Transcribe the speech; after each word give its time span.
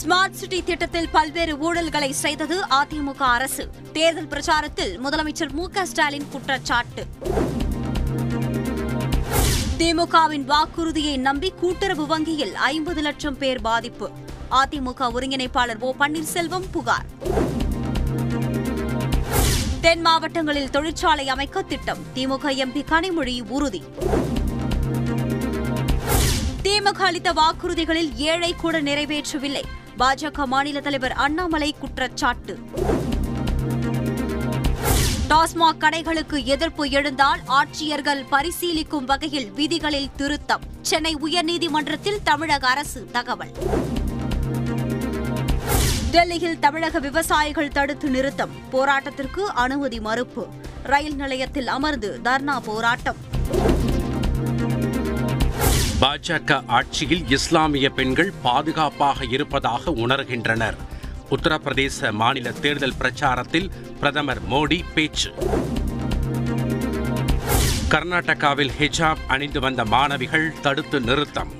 Smart 0.00 0.30
city 0.30 0.62
திட்டத்தில் 0.62 1.08
பல்வேறு 1.08 1.54
ஊழல்களை 1.56 2.10
செய்தது 2.10 2.60
அதிமுக 2.60 3.18
அரசு. 3.18 3.70
தேர்தல் 3.92 4.26
பிரச்சாரத்தில் 4.26 4.92
முதலமைச்சர் 5.04 5.50
மு 5.50 5.68
க 5.68 5.86
ஸ்டாலின் 5.86 6.28
குற்றச்சாட்டு. 6.30 7.06
திமுகவின் 9.78 10.44
வாக்குறுதியை 10.44 11.16
நம்பி 11.16 11.52
கூட்டுறவு 11.60 12.06
வங்கியில் 12.06 12.54
ஐம்பது 12.54 13.02
லட்சம் 13.02 13.38
பேர் 13.38 13.60
பாதிப்பு. 13.60 14.10
அதிமுக 14.50 15.10
ஒருங்கிணைப்பாளர் 15.14 15.80
ஓ 15.80 15.94
பன்னீர்செல்வம் 15.98 16.64
புகார். 16.70 17.06
தென் 19.80 20.00
மாவட்டங்களில் 20.00 20.70
தொழிற்சாலை 20.70 21.28
அமைக்க 21.28 21.62
திட்டம். 21.62 21.98
திமுக 22.14 22.50
எம்பி 22.64 22.84
கனிமொழி 22.90 23.40
உறுதி. 23.48 23.82
திமுக 26.62 27.00
அளித்த 27.02 27.32
வாக்குறுதிகளில் 27.32 28.16
ஏழை 28.16 28.54
கூட 28.54 28.82
நிறைவேற்றவில்லை. 28.82 29.62
பாஜக 29.98 30.44
மாநில 30.44 30.80
தலைவர் 30.80 31.12
அண்ணாமலை 31.12 31.74
குற்றச்சாட்டு. 31.78 32.58
டாஸ்மாக் 35.28 35.80
கடைகளுக்கு 35.80 36.44
எதிர்ப்பு 36.44 36.88
எழுந்தால் 36.88 37.40
ஆட்சியர்கள் 37.46 38.24
பரிசீலிக்கும் 38.30 39.04
வகையில் 39.04 39.52
விதிகளில் 39.52 40.10
திருத்தம். 40.16 40.60
சென்னை 40.82 41.16
உயர்நீதிமன்றத்தில் 41.16 42.22
தமிழக 42.24 42.68
அரசு 42.68 43.08
தகவல். 43.12 43.50
டெல்லியில் 46.10 46.58
தமிழக 46.58 46.98
விவசாயிகள் 46.98 47.68
தடுத்து 47.68 48.10
நிறுத்தம். 48.10 48.50
போராட்டத்திற்கு 48.72 49.40
அனுமதி 49.40 50.00
மறுப்பு. 50.00 50.46
ரயில் 50.82 51.14
நிலையத்தில் 51.14 51.68
அமர்ந்து 51.68 52.20
தர்ணா 52.24 52.58
போராட்டம். 52.58 53.16
பாஜக 56.02 56.62
ஆட்சியில் 56.66 57.30
இஸ்லாமிய 57.30 57.90
பெண்கள் 57.90 58.32
பாதுகாப்பாக 58.42 59.24
இருப்பதாக 59.30 59.90
உணர்கின்றனர். 59.90 60.76
உத்தரப்பிரதேச 61.30 62.12
மாநில 62.12 62.52
தேர்தல் 62.52 62.94
பிரச்சாரத்தில் 62.98 63.70
பிரதமர் 63.98 64.48
மோடி 64.50 64.80
பேச்சு. 64.94 65.34
கர்நாடகாவில் 67.88 68.70
ஹிஜாப் 68.78 69.16
அணிந்து 69.26 69.60
வந்த 69.60 69.84
மாணவிகள் 69.84 70.52
தடுத்து 70.62 71.00
நிறுத்தம். 71.00 71.52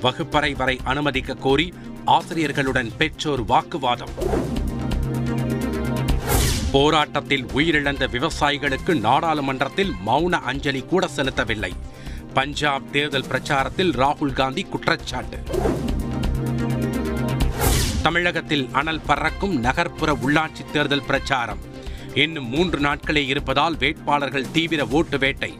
வகுப்பறை 0.00 0.54
வரை 0.54 0.80
அனுமதிக்க 0.84 1.34
கோரி 1.34 1.74
ஆசிரியர்களுடன் 2.04 2.96
பெற்றோர் 2.98 3.44
வாக்குவாதம். 3.44 4.10
போராட்டத்தில் 6.72 7.46
உயிரிழந்த 7.46 8.06
விவசாயிகளுக்கு 8.06 9.00
நாடாளுமன்றத்தில் 9.00 9.94
மௌன 10.06 10.30
அஞ்சலி 10.30 10.80
கூட 10.80 11.08
செலுத்தவில்லை. 11.16 11.72
பஞ்சாப் 12.34 12.92
தேர்தல் 12.92 13.24
பிரச்சாரத்தில் 13.30 13.92
ராகுல் 13.92 14.32
காந்தி 14.32 14.62
குற்றச்சாட்டு. 14.62 15.38
தமிழகத்தில் 18.02 18.68
அனல் 18.72 19.00
பறக்கும் 19.00 19.56
நகர்ப்புற 19.60 20.12
உள்ளாட்சி 20.12 20.70
தேர்தல் 20.72 21.02
பிரச்சாரம். 21.02 21.58
இன்னும் 22.14 22.48
மூன்று 22.48 22.80
நாட்களே 22.80 23.26
இருப்பதால் 23.26 23.76
வேட்பாளர்கள் 23.76 24.50
தீவிர 24.50 24.86
ஓட்டு 24.86 25.18
வேட்டை. 25.18 25.56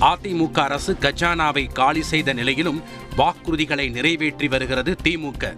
அதிமுக 0.00 0.58
அரசு 0.60 0.96
கஜானாவை 1.00 1.72
காலி 1.72 2.02
செய்த 2.02 2.32
நிலையிலும் 2.32 2.82
வாக்குறுதிகளை 3.16 3.90
நிறைவேற்றி 3.90 4.48
வருகிறது 4.48 4.96
திமுக 5.04 5.56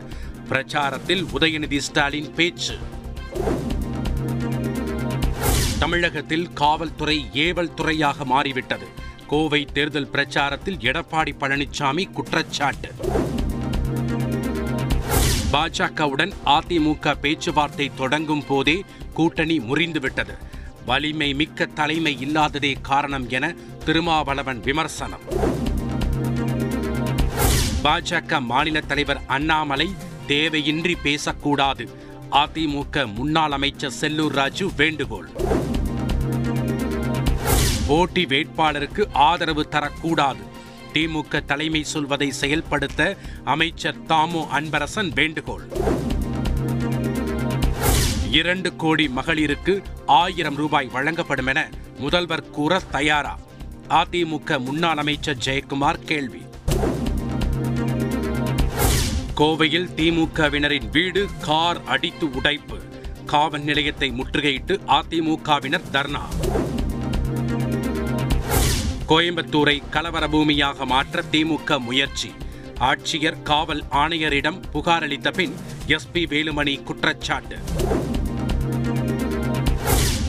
பிரச்சாரத்தில் 0.48 1.26
உதயநிதி 1.38 1.78
ஸ்டாலின் 1.78 2.34
பேச்சு. 2.34 2.78
தமிழகத்தில் 5.82 6.52
காவல்துறை 6.52 7.28
ஏவல் 7.32 7.74
துறையாக 7.74 8.24
மாறிவிட்டது. 8.24 8.86
கோவை 9.26 9.64
தேர்தல் 9.64 10.08
பிரச்சாரத்தில் 10.12 10.78
எடப்பாடி 10.78 11.32
பழனிசாமி 11.40 12.12
குற்றச்சாட்டு. 12.12 12.94
பாஜகவுடன் 15.52 16.32
அதிமுக 16.46 17.14
பேச்சுவார்த்தை 17.20 17.90
தொடங்கும் 17.96 18.46
போதே 18.46 18.84
கூட்டணி 19.12 19.58
முறிந்துவிட்டது. 19.58 20.36
வலிமை 20.86 21.34
மிக்க 21.34 21.66
தலைமை 21.66 22.18
இல்லாததே 22.20 22.74
காரணம் 22.82 23.28
என 23.28 23.54
திருமாவளவன் 23.84 24.60
விமர்சனம். 24.60 25.20
பாஜக 27.84 28.40
மாநில 28.40 28.80
தலைவர் 28.80 29.20
அண்ணாமலை 29.26 29.94
தேவையின்றி 30.28 30.96
பேசக்கூடாது. 31.02 32.10
அதிமுக 32.32 33.14
முன்னாள் 33.14 33.50
அமைச்சர் 33.50 33.92
செல்லூர் 34.00 34.28
ராஜு 34.28 34.70
வேண்டுகோள். 34.76 35.28
போட்டி 37.86 38.24
வேட்பாளருக்கு 38.24 39.04
ஆதரவு 39.12 39.68
தரக்கூடாது. 39.70 40.42
திமுக 40.92 41.44
தலைமை 41.44 41.84
சொல்வதை 41.84 42.30
செயல்படுத்த 42.30 43.16
அமைச்சர் 43.44 44.02
தாமு 44.08 44.46
அன்பரசன் 44.52 45.12
வேண்டுகோள். 45.14 45.68
இரண்டு 48.30 48.76
கோடி 48.76 49.10
மகளிருக்கு 49.16 49.82
ஆயிரம் 50.06 50.54
ரூபாய் 50.54 50.88
வழங்கப்படும் 50.92 51.46
என 51.46 51.70
முதல்வர் 51.98 52.50
கூற 52.50 52.78
தயாரா? 52.78 53.38
அதிமுக 53.88 54.58
முன்னாள் 54.58 54.96
அமைச்சர் 54.96 55.42
ஜெயக்குமார் 55.44 56.04
கேள்வி. 56.04 56.42
கோவையில் 59.36 59.88
திமுகவினரின் 59.96 60.88
வீடு 60.90 61.28
கார் 61.40 61.84
அடித்து 61.84 62.30
உடைப்பு. 62.30 62.78
காவல் 63.26 63.62
நிலையத்தை 63.62 64.10
முற்றுகையிட்டு 64.10 64.80
அதிமுகவினர் 64.86 65.88
தர்ணா. 65.92 66.22
கோயம்புத்தூரை 69.08 69.82
கலவர 69.90 70.26
பூமியாக 70.28 70.86
மாற்ற 70.86 71.22
திமுக 71.32 71.80
முயற்சி. 71.80 72.32
ஆட்சியர் 72.78 73.42
காவல் 73.42 73.84
ஆணையரிடம் 73.90 74.62
புகார் 74.72 75.02
அளித்த 75.02 75.30
பின் 75.30 75.54
எஸ்பி 75.86 76.14
வேலுமணி 76.14 76.82
குற்றச்சாட்டு. 76.82 77.58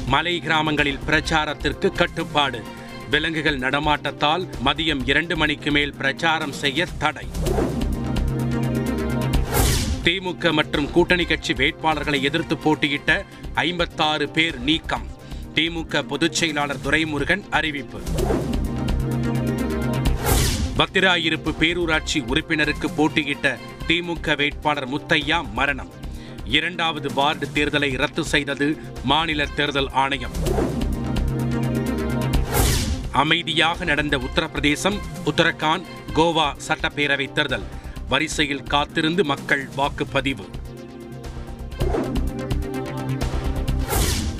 மலை 0.08 0.40
கிராமங்களில் 0.40 1.00
பிரச்சாரத்திற்கு 1.08 1.92
கட்டுப்பாடு. 1.92 2.64
விலங்குகள் 3.10 3.60
நடமாட்டத்தால் 3.60 4.48
மதியம் 4.66 5.02
இரண்டு 5.06 5.38
மணிக்கு 5.38 5.72
மேல் 5.72 5.94
பிரச்சாரம் 5.94 6.52
செய்ய 6.52 6.86
தடை. 6.98 7.28
திமுக 10.04 10.52
மற்றும் 10.52 10.92
கூட்டணி 10.92 11.26
கட்சி 11.26 11.54
வேட்பாளர்களை 11.54 12.22
எதிர்த்து 12.22 12.58
போட்டியிட்ட 12.58 13.26
ஐம்பத்தாறு 13.54 14.30
பேர் 14.30 14.60
நீக்கம். 14.60 15.08
திமுக 15.56 16.02
பொதுச் 16.02 16.34
செயலாளர் 16.34 16.80
துரைமுருகன் 16.84 17.50
அறிவிப்பு. 17.50 18.02
பத்திராயிருப்பு 20.78 21.54
பேரூராட்சி 21.60 22.14
உறுப்பினருக்கு 22.14 22.88
போட்டியிட்ட 22.96 23.58
திமுக 23.88 24.38
வேட்பாளர் 24.38 24.90
முத்தையா 24.90 25.52
மரணம். 25.52 25.92
இரண்டாவது 26.46 27.14
வார்டு 27.14 27.48
தேர்தலை 27.54 27.98
ரத்து 27.98 28.24
செய்தது 28.26 28.78
மாநில 29.04 29.46
தேர்தல் 29.46 29.90
ஆணையம். 29.92 30.32
அமைதியாக 33.12 33.84
நடந்த 33.86 34.18
உத்தரப்பிரதேசம் 34.18 35.00
உத்தரகாண்ட் 35.26 35.86
கோவா 36.16 36.56
சட்டப்பேரவை 36.68 37.32
தேர்தல். 37.32 37.64
வரிசையில் 38.14 38.64
காத்திருந்து 38.64 39.24
மக்கள் 39.24 39.70
வாக்குப்பதிவு. 39.78 40.46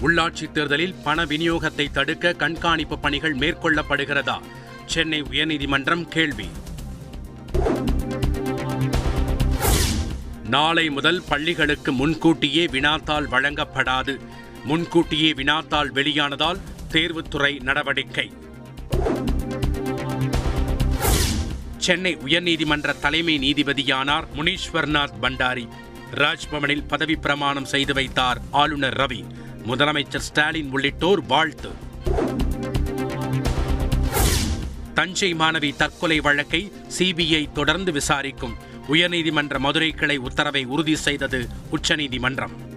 உள்ளாட்சி 0.02 0.52
தேர்தலில் 0.52 0.96
பண 1.04 1.26
விநியோகத்தை 1.26 1.92
தடுக்க 1.92 2.34
கண்காணிப்பு 2.34 3.00
பணிகள் 3.00 3.36
மேற்கொள்ளப்படுகிறதா? 3.36 4.40
சென்னை 4.86 5.22
உயர்நீதிமன்றம் 5.22 6.08
கேள்வி. 6.08 6.48
நாளை 10.44 10.90
முதல் 10.90 11.24
பள்ளிகளுக்கு 11.30 11.92
முன்கூட்டியே 11.92 12.66
வினாத்தாள் 12.66 13.28
வழங்கப்படாது. 13.28 14.20
முன்கூட்டியே 14.64 15.34
வினாத்தாள் 15.34 15.92
வெளியானதால் 15.92 16.60
தேர்வுத்துறை 16.92 17.62
நடவடிக்கை. 17.62 18.34
சென்னை 21.84 22.16
உயர்நீதிமன்ற 22.16 23.00
தலைமை 23.00 23.38
நீதிபதியானார் 23.38 24.24
முனீஸ்வர்நாத் 24.36 25.14
பண்டாரி. 25.22 25.68
ராஜ்பவனில் 26.14 26.88
பதவி 26.88 27.16
பிரமாணம் 27.16 27.66
செய்து 27.66 27.94
வைத்தார் 27.94 28.42
ஆளுநர் 28.52 28.94
ரவி. 28.94 29.26
முதலமைச்சர் 29.68 30.18
ஸ்டாலின் 30.18 30.72
உள்ளிட்டோர் 30.72 31.26
வாழ்த்து. 31.26 31.70
தஞ்சை 34.94 35.34
மாணவி 35.34 35.76
தற்கொலை 35.76 36.20
வழக்கை 36.20 36.72
சிபிஐ 37.00 37.52
தொடர்ந்து 37.52 37.92
விசாரிக்கும். 37.92 38.56
உயர்நீதிமன்ற 38.92 39.58
மதுரை 39.58 39.92
கிளை 39.92 40.18
உத்தரவை 40.18 40.66
உறுதி 40.66 40.96
செய்தது 40.96 41.48
உச்சநீதிமன்றம். 41.70 42.73